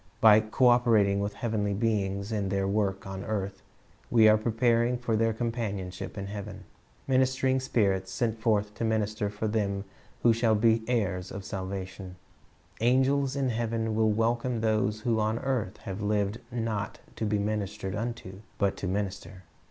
By 0.19 0.39
co 0.39 0.67
operating 0.69 1.19
with 1.19 1.35
heavenly 1.35 1.75
beings 1.75 2.31
in 2.31 2.49
their 2.49 2.67
work 2.67 3.05
on 3.05 3.23
earth, 3.23 3.61
we 4.09 4.27
are 4.27 4.35
preparing 4.35 4.97
for 4.97 5.15
their 5.15 5.31
companionship 5.31 6.17
in 6.17 6.25
heaven. 6.25 6.63
"Minis 7.07 7.37
tering 7.37 7.61
spirits, 7.61 8.11
sent 8.11 8.39
forth 8.41 8.73
to 8.73 8.83
minister 8.83 9.29
for 9.29 9.47
them 9.47 9.83
who 10.23 10.33
shall 10.33 10.55
be 10.55 10.81
heirs 10.87 11.31
of 11.31 11.45
salvation,"^ 11.45 12.15
angels 12.83 13.35
in 13.35 13.49
heaven 13.49 13.93
will 13.93 14.09
welcome 14.09 14.61
those 14.61 15.01
who 15.01 15.19
on 15.19 15.37
earth 15.37 15.77
have 15.77 16.01
lived 16.01 16.39
"not 16.51 16.97
to 17.15 17.23
be 17.23 17.37
ministered 17.37 17.93
unto, 17.95 18.39
but 18.57 18.75
to 18.77 18.87
minister." 18.87 19.43